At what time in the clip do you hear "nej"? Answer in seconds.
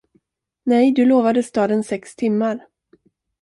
0.65-0.91